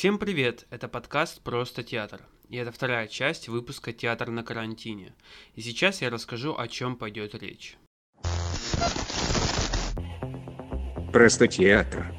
[0.00, 0.64] Всем привет!
[0.70, 2.22] Это подкаст «Просто театр».
[2.48, 5.12] И это вторая часть выпуска «Театр на карантине».
[5.54, 7.76] И сейчас я расскажу, о чем пойдет речь.
[11.12, 12.14] Просто театр.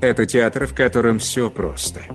[0.00, 2.06] Это театр, в котором все просто.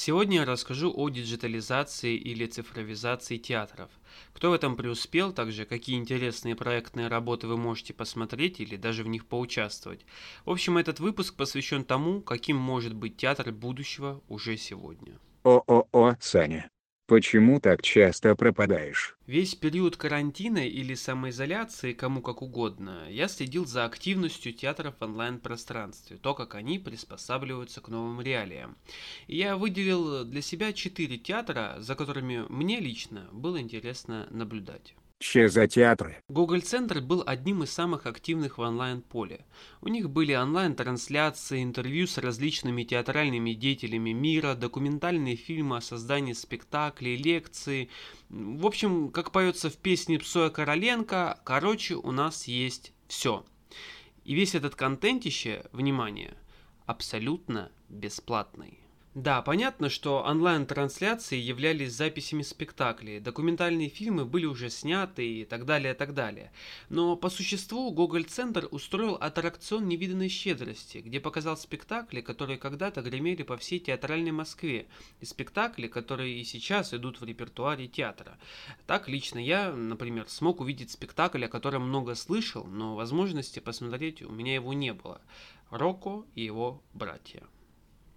[0.00, 3.90] Сегодня я расскажу о диджитализации или цифровизации театров.
[4.32, 9.08] Кто в этом преуспел, также какие интересные проектные работы вы можете посмотреть или даже в
[9.08, 10.06] них поучаствовать.
[10.44, 15.18] В общем, этот выпуск посвящен тому, каким может быть театр будущего уже сегодня.
[15.42, 16.70] О-о-о, Саня.
[17.08, 19.16] Почему так часто пропадаешь?
[19.26, 26.18] Весь период карантина или самоизоляции, кому как угодно, я следил за активностью театров в онлайн-пространстве,
[26.18, 28.76] то, как они приспосабливаются к новым реалиям.
[29.26, 34.94] И я выделил для себя четыре театра, за которыми мне лично было интересно наблюдать.
[35.20, 36.22] Че за театры?
[36.28, 39.44] Google Центр был одним из самых активных в онлайн-поле.
[39.80, 47.16] У них были онлайн-трансляции, интервью с различными театральными деятелями мира, документальные фильмы о создании спектаклей,
[47.16, 47.88] лекции.
[48.28, 53.44] В общем, как поется в песне Псоя Короленко, короче, у нас есть все.
[54.24, 56.36] И весь этот контентище, внимание,
[56.86, 58.78] абсолютно бесплатный.
[59.18, 65.94] Да, понятно, что онлайн-трансляции являлись записями спектаклей, документальные фильмы были уже сняты и так далее,
[65.94, 66.52] так далее.
[66.88, 73.42] Но по существу Гоголь Центр устроил аттракцион невиданной щедрости, где показал спектакли, которые когда-то гремели
[73.42, 74.86] по всей театральной Москве,
[75.20, 78.38] и спектакли, которые и сейчас идут в репертуаре театра.
[78.86, 84.30] Так лично я, например, смог увидеть спектакль, о котором много слышал, но возможности посмотреть у
[84.30, 85.20] меня его не было.
[85.70, 87.42] Рокко и его братья.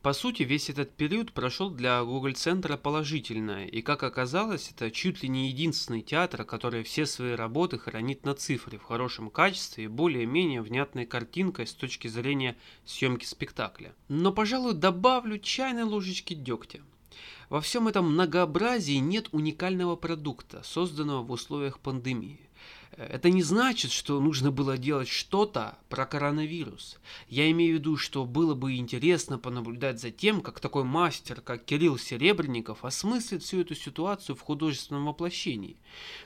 [0.01, 5.21] По сути, весь этот период прошел для Google Центра положительно, и как оказалось, это чуть
[5.21, 9.87] ли не единственный театр, который все свои работы хранит на цифре в хорошем качестве и
[9.87, 13.93] более-менее внятной картинкой с точки зрения съемки спектакля.
[14.07, 16.81] Но, пожалуй, добавлю чайной ложечки дегтя.
[17.49, 22.39] Во всем этом многообразии нет уникального продукта, созданного в условиях пандемии.
[22.97, 26.99] Это не значит, что нужно было делать что-то про коронавирус.
[27.29, 31.63] Я имею в виду, что было бы интересно понаблюдать за тем, как такой мастер, как
[31.63, 35.77] Кирилл Серебренников, осмыслит всю эту ситуацию в художественном воплощении.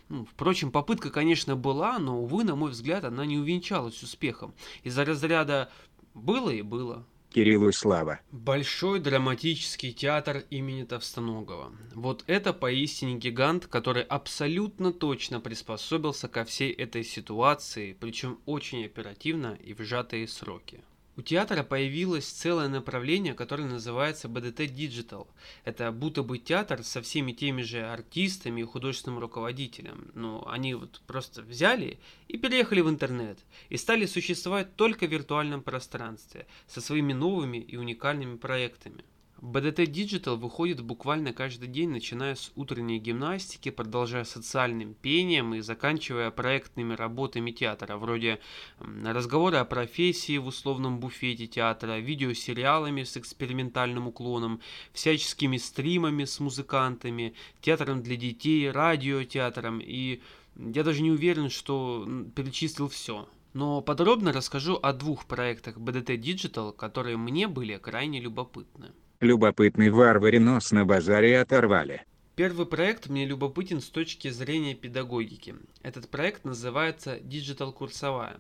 [0.10, 4.56] Ну, впрочем, попытка, конечно, была, но, увы, на мой взгляд, она не увенчалась успехом.
[4.84, 5.72] Из-за разряда
[6.16, 7.06] «было и было».
[7.36, 8.22] Кириллу слава.
[8.32, 11.74] Большой драматический театр имени Товстоногова.
[11.94, 19.60] Вот это поистине гигант, который абсолютно точно приспособился ко всей этой ситуации, причем очень оперативно
[19.62, 20.80] и в сжатые сроки.
[21.18, 25.28] У театра появилось целое направление, которое называется BDT Digital.
[25.64, 30.12] Это будто бы театр со всеми теми же артистами и художественным руководителем.
[30.14, 33.40] Но они вот просто взяли и переехали в интернет.
[33.70, 39.06] И стали существовать только в виртуальном пространстве, со своими новыми и уникальными проектами.
[39.46, 46.32] BDT Digital выходит буквально каждый день, начиная с утренней гимнастики, продолжая социальным пением и заканчивая
[46.32, 48.40] проектными работами театра, вроде
[48.80, 54.62] разговора о профессии в условном буфете театра, видеосериалами с экспериментальным уклоном,
[54.94, 60.22] всяческими стримами с музыкантами, театром для детей, радиотеатром и
[60.56, 63.30] я даже не уверен, что перечислил все.
[63.54, 68.92] Но подробно расскажу о двух проектах BDT Digital, которые мне были крайне любопытны.
[69.26, 72.04] Любопытный варваринос на базаре оторвали.
[72.36, 75.56] Первый проект мне любопытен с точки зрения педагогики.
[75.82, 78.38] Этот проект называется Digital Курсовая.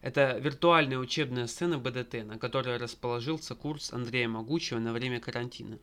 [0.00, 5.78] Это виртуальная учебная сцена БДТ, на которой расположился курс Андрея Могучего на время карантина.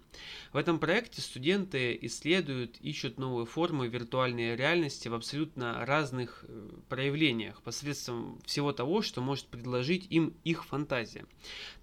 [0.54, 7.62] В этом проекте студенты исследуют, ищут новые формы виртуальной реальности в абсолютно разных э, проявлениях,
[7.62, 11.26] посредством всего того, что может предложить им их фантазия.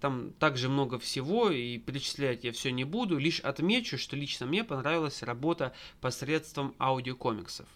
[0.01, 4.63] Там также много всего, и перечислять я все не буду, лишь отмечу, что лично мне
[4.63, 7.67] понравилась работа посредством аудиокомиксов.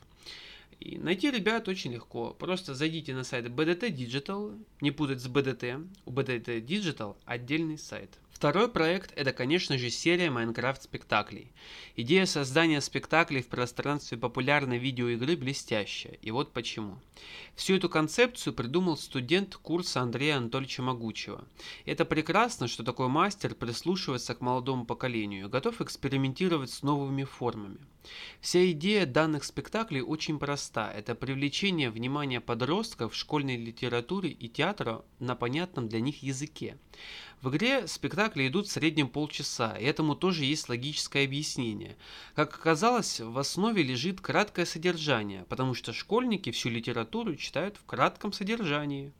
[0.79, 2.35] И найти ребят очень легко.
[2.37, 5.87] Просто зайдите на сайт BDT Digital, не путать с BDT.
[6.05, 8.19] У BDT Digital отдельный сайт.
[8.37, 11.51] Второй проект это, конечно же, серия Майнкрафт спектаклей.
[11.95, 16.99] Идея создания спектаклей в пространстве популярной видеоигры блестящая, и вот почему.
[17.55, 21.47] Всю эту концепцию придумал студент курса Андрея Анатольевича Могучего.
[21.85, 27.79] Это прекрасно, что такой мастер прислушивается к молодому поколению готов экспериментировать с новыми формами.
[28.39, 30.91] Вся идея данных спектаклей очень проста.
[30.91, 36.77] Это привлечение внимания подростков школьной литературе и театра на понятном для них языке.
[37.41, 41.95] В игре спектакли идут в среднем полчаса, и этому тоже есть логическое объяснение.
[42.33, 48.33] Как оказалось, в основе лежит краткое содержание, потому что школьники всю литературу читают в кратком
[48.33, 49.11] содержании.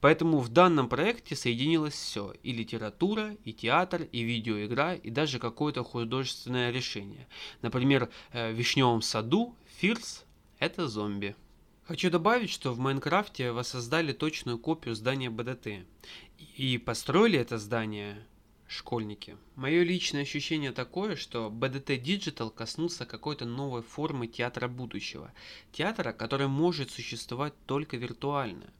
[0.00, 5.84] Поэтому в данном проекте соединилось все– и литература, и театр, и видеоигра, и даже какое-то
[5.84, 7.28] художественное решение.
[7.62, 10.24] Например, э, в «Вишневом саду» Фирс–
[10.58, 11.36] это зомби.
[11.90, 15.84] Хочу добавить, что в Майнкрафте воссоздали точную копию здания БДТ.
[16.56, 18.24] И построили это здание
[18.68, 19.36] школьники.
[19.56, 25.32] Мое личное ощущение такое, что BDT Digital коснулся какой-то новой формы театра будущего.
[25.72, 28.70] Театра, который может существовать только виртуально.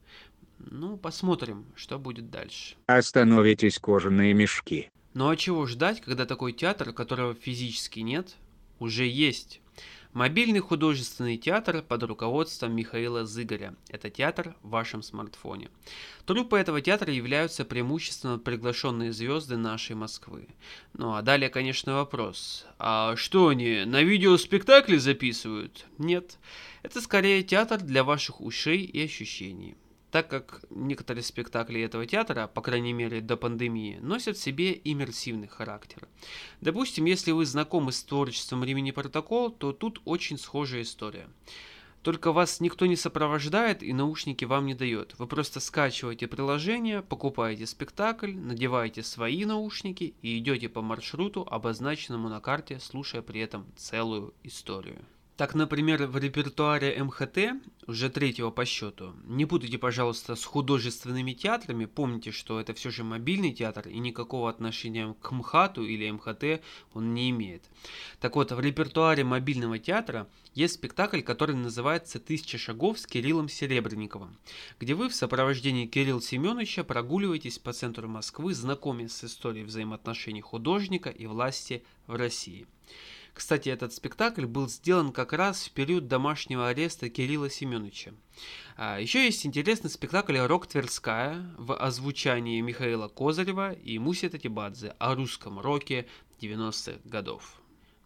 [0.58, 2.76] Ну, посмотрим, что будет дальше.
[2.86, 4.88] Остановитесь кожаные мешки.
[5.14, 8.36] Ну а чего ждать, когда такой театр, которого физически нет,
[8.78, 9.59] уже есть?
[10.12, 13.76] Мобильный художественный театр под руководством Михаила Зыгоря.
[13.90, 15.70] Это театр в вашем смартфоне.
[16.26, 20.48] Труппы этого театра являются преимущественно приглашенные звезды нашей Москвы.
[20.94, 22.66] Ну а далее, конечно, вопрос.
[22.80, 25.86] А что они, на видео спектакли записывают?
[25.96, 26.38] Нет.
[26.82, 29.76] Это скорее театр для ваших ушей и ощущений
[30.10, 35.48] так как некоторые спектакли этого театра, по крайней мере до пандемии, носят в себе иммерсивный
[35.48, 36.08] характер.
[36.60, 41.28] Допустим, если вы знакомы с творчеством Римини Протокол, то тут очень схожая история.
[42.02, 45.14] Только вас никто не сопровождает и наушники вам не дает.
[45.18, 52.40] Вы просто скачиваете приложение, покупаете спектакль, надеваете свои наушники и идете по маршруту, обозначенному на
[52.40, 55.04] карте, слушая при этом целую историю.
[55.40, 57.38] Так, например, в репертуаре МХТ,
[57.86, 63.04] уже третьего по счету, не путайте, пожалуйста, с художественными театрами, помните, что это все же
[63.04, 67.62] мобильный театр и никакого отношения к МХАТу или МХТ он не имеет.
[68.20, 74.36] Так вот, в репертуаре мобильного театра есть спектакль, который называется «Тысяча шагов с Кириллом Серебренниковым»,
[74.78, 81.08] где вы в сопровождении Кирилла Семеновича прогуливаетесь по центру Москвы, знакомясь с историей взаимоотношений художника
[81.08, 82.66] и власти в России.
[83.34, 88.12] Кстати, этот спектакль был сделан как раз в период домашнего ареста Кирилла Семеновича.
[88.76, 95.14] А, еще есть интересный спектакль «Рок Тверская» в озвучании Михаила Козырева и Муси Татибадзе о
[95.14, 96.06] русском роке
[96.40, 97.59] 90-х годов.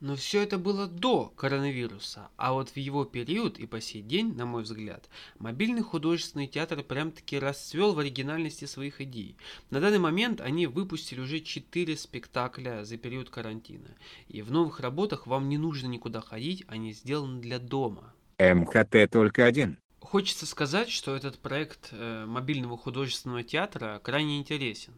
[0.05, 4.35] Но все это было до коронавируса, а вот в его период и по сей день,
[4.35, 5.09] на мой взгляд,
[5.39, 9.35] мобильный художественный театр прям-таки расцвел в оригинальности своих идей.
[9.71, 13.97] На данный момент они выпустили уже 4 спектакля за период карантина.
[14.29, 18.13] И в новых работах вам не нужно никуда ходить, они сделаны для дома.
[18.39, 19.79] МХТ только один.
[20.05, 24.93] Хочется сказать, что этот проект э, мобильного художественного театра крайне интересен.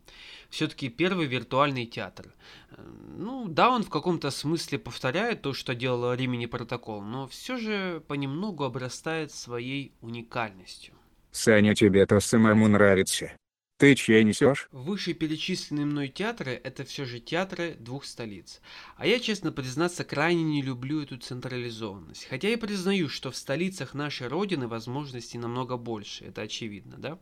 [0.51, 2.35] Все-таки первый виртуальный театр.
[2.73, 2.83] Э,
[3.17, 8.03] ну, да, он в каком-то смысле повторяет то, что делал Римини Протокол, но все же
[8.07, 10.93] понемногу обрастает своей уникальностью.
[11.31, 13.33] Саня, тебе-то самому нравится.
[13.79, 14.69] Ты чья несешь?
[14.73, 18.63] Вышеперечисленные мной театры– это все же театры двух столиц.
[18.97, 22.25] А я, честно признаться, крайне не люблю эту централизованность.
[22.25, 27.19] Хотя я признаю, что в столицах нашей Родины возможностей намного больше, это очевидно, да?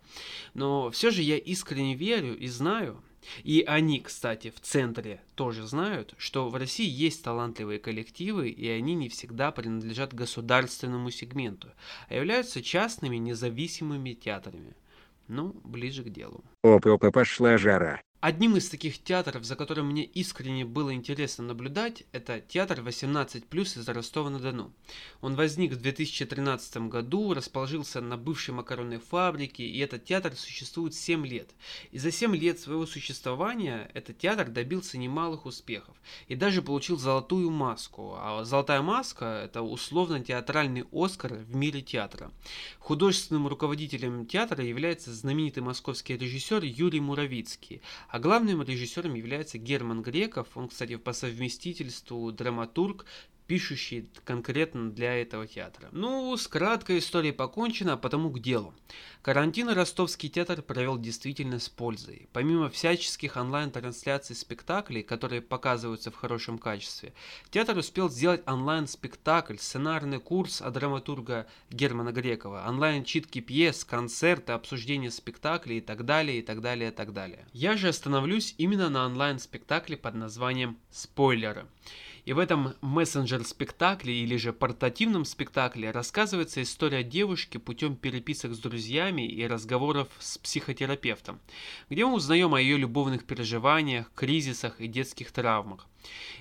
[0.54, 3.02] Но все же я искренне верю и знаю,
[3.42, 8.94] и они, кстати, в центре тоже знают, что в России есть талантливые коллективы, и они
[8.94, 11.72] не всегда принадлежат государственному сегменту,
[12.08, 14.76] а являются частными независимыми театрами.
[15.28, 16.44] Ну, ближе к делу.
[16.62, 18.00] Опа-опа, пошла жара.
[18.26, 23.86] Одним из таких театров, за которым мне искренне было интересно наблюдать, это театр 18+, из
[23.86, 24.72] Ростова-на-Дону.
[25.20, 31.26] Он возник в 2013 году, расположился на бывшей макаронной фабрике, и этот театр существует 7
[31.26, 31.50] лет.
[31.90, 35.94] И за 7 лет своего существования этот театр добился немалых успехов
[36.26, 38.14] и даже получил золотую маску.
[38.16, 42.32] А золотая маска– это условно-театральный Оскар в мире театра.
[42.78, 47.82] Художественным руководителем театра является знаменитый московский режиссер Юрий Муравицкий–
[48.14, 50.46] а главным режиссером является Герман Греков.
[50.54, 53.06] Он, кстати, по совместительству драматург,
[53.46, 55.88] пишущий конкретно для этого театра.
[55.92, 58.74] Ну, с краткой историей покончено, а потому к делу.
[59.22, 62.28] Карантин Ростовский театр провел действительно с пользой.
[62.32, 67.14] Помимо всяческих онлайн-трансляций спектаклей, которые показываются в хорошем качестве,
[67.50, 75.78] театр успел сделать онлайн-спектакль, сценарный курс от драматурга Германа Грекова, онлайн-читки пьес, концерты, обсуждение спектаклей
[75.78, 77.46] и так далее, и так далее, и так далее.
[77.52, 81.66] Я же остановлюсь именно на онлайн-спектакле под названием «Спойлеры».
[82.24, 89.28] И в этом мессенджер-спектакле или же портативном спектакле рассказывается история девушки путем переписок с друзьями
[89.28, 91.40] и разговоров с психотерапевтом,
[91.90, 95.86] где мы узнаем о ее любовных переживаниях, кризисах и детских травмах.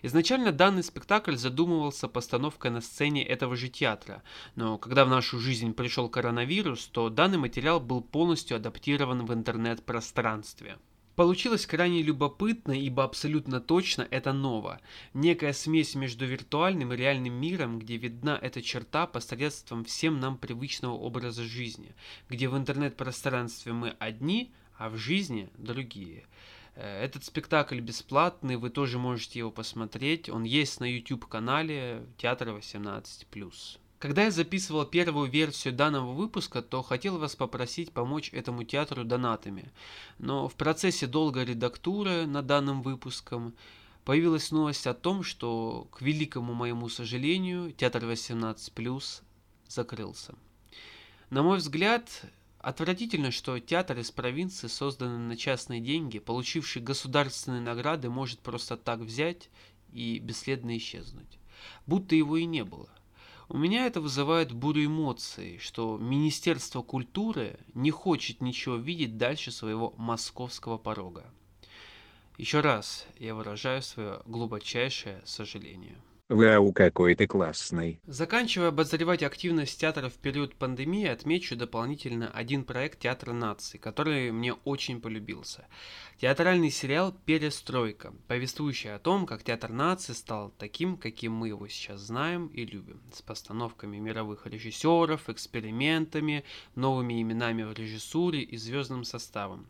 [0.02, 4.24] Изначально данный спектакль задумывался постановкой на сцене этого же театра,
[4.56, 10.78] но когда в нашу жизнь пришел коронавирус, то данный материал был полностью адаптирован в интернет-пространстве.
[11.16, 14.82] Получилось крайне любопытно, ибо абсолютно точно это ново.
[15.14, 20.94] Некая смесь между виртуальным и реальным миром, где видна эта черта посредством всем нам привычного
[20.94, 21.94] образа жизни,
[22.30, 26.26] где в интернет-пространстве мы одни, а в жизни другие.
[26.76, 30.30] Э, этот спектакль бесплатный, вы тоже можете его посмотреть.
[30.30, 33.83] Он есть на YouTube-канале Театра 18+.
[34.04, 39.72] Когда я записывал первую версию данного выпуска, то хотел вас попросить помочь этому театру донатами.
[40.20, 43.54] Но в процессе долгой редактуры над данным выпуском
[44.04, 49.22] появилась новость о том, что, к великому моему сожалению, театр 18+,
[49.70, 50.36] закрылся.
[51.30, 52.26] На мой взгляд,
[52.60, 59.00] отвратительно, что театр из провинции, созданный на частные деньги, получивший государственные награды, может просто так
[59.00, 59.50] взять
[59.94, 61.40] и бесследно исчезнуть.
[61.88, 62.90] Будто его и не было–
[63.50, 69.94] у меня это вызывает бурю эмоций, что Министерство культуры не хочет ничего видеть дальше своего
[69.98, 71.26] московского порога.
[72.38, 75.98] Еще раз я выражаю свое глубочайшее сожаление.
[76.30, 78.00] Вау, какой ты классный.
[78.08, 84.54] Заканчивая обозревать активность театра в период пандемии, отмечу дополнительно один проект Театра нации, который мне
[84.54, 85.68] очень полюбился.
[86.18, 92.00] Театральный сериал «Перестройка», повествующий о том, как Театр нации стал таким, каким мы его сейчас
[92.00, 99.68] знаем и любим, с постановками мировых режиссеров, экспериментами, новыми именами в режиссуре и звездным составом.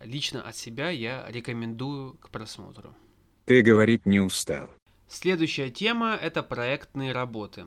[0.00, 2.92] Лично от себя я рекомендую к просмотру.
[3.44, 4.68] Ты говорить не устал.
[5.08, 7.66] Следующая тема– это проектные работы.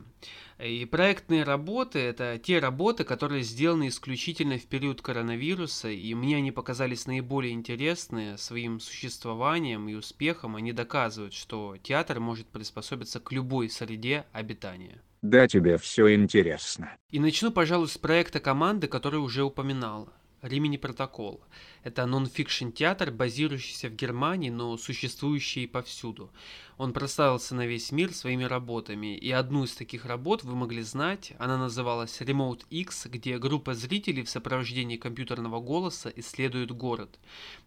[0.59, 6.51] И проектные работы– это те работы, которые сделаны исключительно в период коронавируса, и мне они
[6.51, 10.57] показались наиболее интересные своим существованием и успехом.
[10.57, 15.01] Они доказывают, что театр может приспособиться к любой среде обитания.
[15.21, 16.95] Да, тебе все интересно.
[17.09, 20.09] И начну, пожалуй, с проекта команды, который уже упоминал.
[20.41, 21.41] Римини Протокол.
[21.83, 26.29] Это нон-фикшн театр, базирующийся в Германии, но существующий повсюду.
[26.77, 31.33] Он прославился на весь мир своими работами, и одну из таких работ вы могли знать,
[31.37, 37.19] она называлась Remote X, где группа зрителей в сопровождении компьютерного голоса исследует город.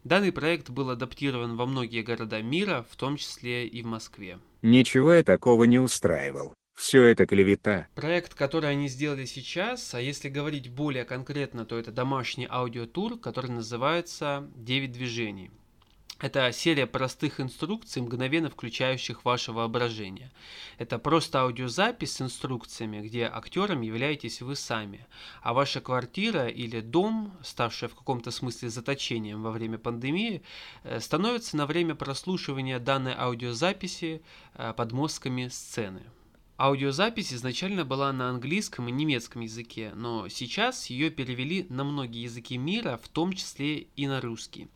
[0.05, 4.38] Данный проект был адаптирован во многие города мира, в том числе и в Москве.
[4.62, 6.55] Ничего я такого не устраивал.
[6.83, 7.87] Все это клевета.
[7.95, 13.53] Проект, который они сделали сейчас, а если говорить более конкретно, то это домашний аудиотур, который
[13.53, 15.53] называется «9 движений».
[16.19, 20.33] Это серия простых инструкций, мгновенно включающих ваше воображение.
[20.77, 25.07] Это просто аудиозапись с инструкциями, где актером являетесь вы сами,
[25.41, 30.43] а ваша квартира или дом, ставшая в каком-то смысле заточением во время пандемии,
[30.83, 34.21] э, становится на время прослушивания данной аудиозаписи
[34.55, 36.03] э, подмостками сцены.
[36.59, 42.59] Аудиозапись изначально была на английском и немецком языке, но сейчас ее перевели на многие языки
[42.59, 44.69] мира, в том числе и на русский.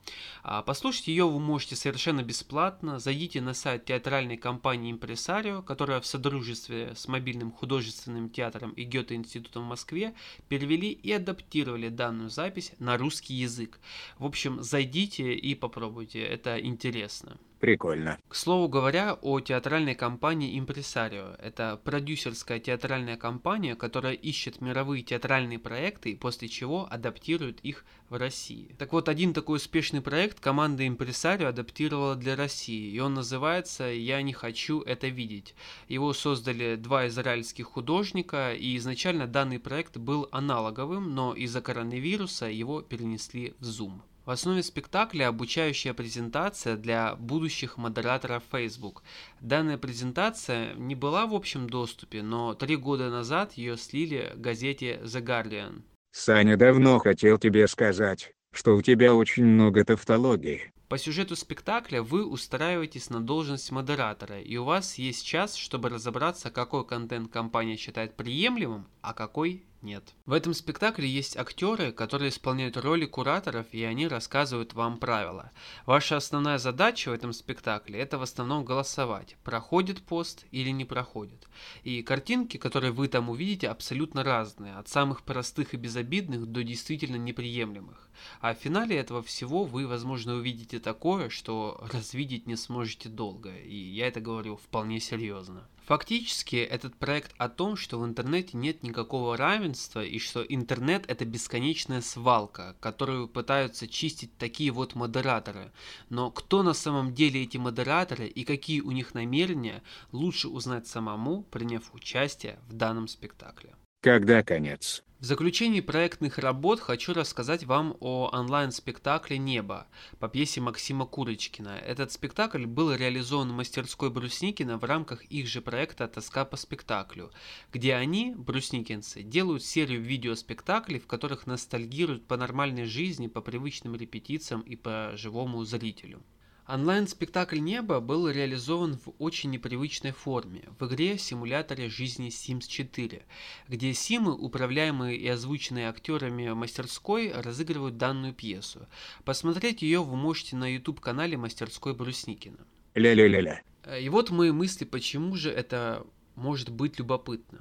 [0.42, 2.98] А послушать ее вы можете совершенно бесплатно.
[2.98, 9.64] Зайдите на сайт театральной компании Импресарио, которая в содружестве с мобильным художественным театром и Гёте-институтом
[9.64, 10.14] в Москве
[10.48, 13.78] перевели и адаптировали данную запись на русский язык.
[14.18, 17.36] В общем, зайдите и попробуйте, это интересно.
[17.60, 18.18] Прикольно.
[18.28, 21.34] К слову говоря, о театральной компании Impresario.
[21.40, 28.74] Это продюсерская театральная компания, которая ищет мировые театральные проекты после чего адаптирует их в России.
[28.78, 34.20] Так вот, один такой успешный проект команда Impresario адаптировала для России, и он называется «Я
[34.20, 35.54] не хочу это видеть».
[35.88, 42.82] Его создали два израильских художника, и изначально данный проект был аналоговым, но из-за коронавируса его
[42.82, 44.02] перенесли в Zoom.
[44.26, 49.04] В основе спектакля обучающая презентация для будущих модераторов Facebook.
[49.40, 55.00] Данная презентация не была в общем доступе, но три года назад ее слили в газете
[55.04, 55.82] The Guardian.
[56.10, 60.72] Саня давно хотел тебе сказать, что у тебя очень много тавтологии.
[60.88, 66.50] По сюжету спектакля вы устраиваетесь на должность модератора, и у вас есть час, чтобы разобраться,
[66.50, 70.14] какой контент компания считает приемлемым, а какой нет.
[70.26, 75.52] В этом спектакле есть актеры, которые исполняют роли кураторов, и они рассказывают вам правила.
[75.86, 81.48] Ваша основная задача в этом спектакле это в основном голосовать, проходит пост или не проходит.
[81.84, 87.16] И картинки, которые вы там увидите, абсолютно разные, от самых простых и безобидных до действительно
[87.16, 88.10] неприемлемых.
[88.40, 93.76] А в финале этого всего вы, возможно, увидите такое, что развидеть не сможете долго, и
[93.76, 95.68] я это говорю вполне серьезно.
[95.86, 101.24] Фактически этот проект о том, что в интернете нет никакого равенства и что интернет это
[101.24, 105.70] бесконечная свалка, которую пытаются чистить такие вот модераторы.
[106.10, 111.44] Но кто на самом деле эти модераторы и какие у них намерения, лучше узнать самому,
[111.44, 113.76] приняв участие в данном спектакле.
[114.02, 115.04] Когда конец?
[115.18, 119.86] В заключении проектных работ хочу рассказать вам о онлайн-спектакле «Небо»
[120.18, 121.78] по пьесе Максима Курочкина.
[121.78, 127.30] Этот спектакль был реализован в мастерской Брусникина в рамках их же проекта «Тоска по спектаклю»,
[127.72, 134.60] где они, брусникинцы, делают серию видеоспектаклей, в которых ностальгируют по нормальной жизни, по привычным репетициям
[134.60, 136.20] и по живому зрителю.
[136.68, 143.22] Онлайн-спектакль «Небо» был реализован в очень непривычной форме в игре-симуляторе жизни Sims 4,
[143.68, 148.88] где симы, управляемые и озвученные актерами мастерской, разыгрывают данную пьесу.
[149.24, 152.58] Посмотреть ее вы можете на YouTube-канале мастерской Брусникина.
[152.96, 153.62] Ля-ля-ля-ля.
[154.00, 156.04] И вот мои мысли, почему же это
[156.34, 157.60] может быть любопытно.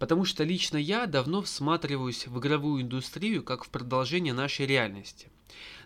[0.00, 5.28] Потому что лично я давно всматриваюсь в игровую индустрию как в продолжение нашей реальности.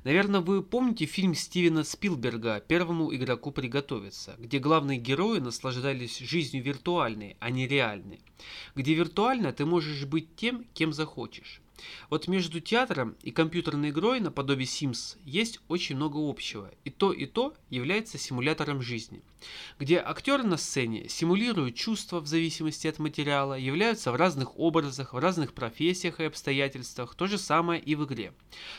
[0.02, 7.36] Наверное, вы помните фильм Стивена Спилберга «Первому игроку приготовиться», где главные герои наслаждались жизнью виртуальной,
[7.38, 8.20] а не реальной.
[8.74, 11.60] Где виртуально ты можешь быть тем, кем захочешь.
[12.08, 17.26] Вот между театром и компьютерной игрой наподобие Sims есть очень много общего, и то и
[17.26, 19.22] то является симулятором жизни,
[19.78, 25.18] где актеры на сцене симулируют чувства в зависимости от материала, являются в разных образах, в
[25.18, 28.32] разных профессиях и обстоятельствах, то же самое и в игре,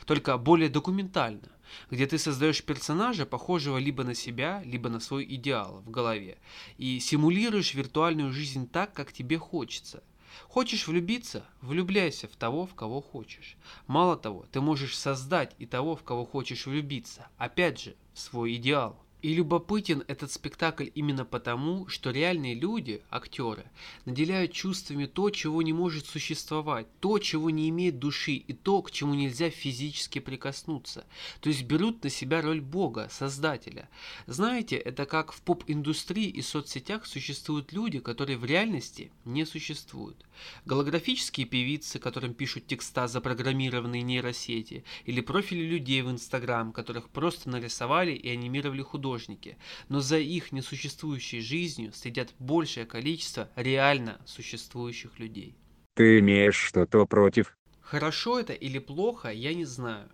[0.05, 1.50] только более документально
[1.89, 6.38] где ты создаешь персонажа, похожего либо на себя, либо на свой идеал в голове,
[6.77, 10.03] и симулируешь виртуальную жизнь так, как тебе хочется.
[10.47, 11.45] Хочешь влюбиться?
[11.61, 13.57] Влюбляйся в того, в кого хочешь.
[13.88, 17.27] Мало того, ты можешь создать и того, в кого хочешь влюбиться.
[17.38, 18.97] Опять же, в свой идеал.
[19.22, 23.66] И любопытен этот спектакль именно потому, что реальные люди, актеры,
[24.06, 28.90] наделяют чувствами то, чего не может существовать, то, чего не имеет души и то, к
[28.90, 31.06] чему нельзя физически прикоснуться.
[31.40, 33.90] То есть берут на себя роль Бога, Создателя.
[34.25, 40.25] Знаете, это как в поп-индустрии и соцсетях существуют люди, которые в реальности не существуют.
[40.66, 48.13] Голографические певицы, которым пишут текста запрограммированные нейросети, или профили людей в Инстаграм, которых просто нарисовали
[48.13, 49.58] и анимировали художники художники,
[49.89, 55.56] но за их несуществующей жизнью следят большее количество реально существующих людей.
[55.96, 57.58] Ты имеешь что-то против?
[57.82, 60.10] Хорошо это или плохо, я не знаю.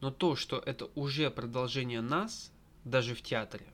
[0.00, 2.52] Но то, что это уже продолжение нас,
[2.84, 3.66] даже в театре,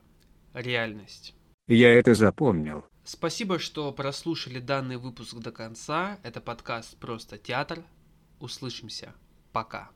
[0.53, 1.33] реальность.
[1.67, 2.85] Я это запомнил.
[3.03, 6.17] Спасибо, что прослушали данный выпуск до конца.
[6.23, 7.83] Это подкаст «Просто театр».
[8.39, 9.13] Услышимся.
[9.51, 9.89] Пока.